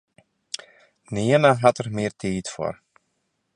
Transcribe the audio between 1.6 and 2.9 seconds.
hat er mear tiid foar.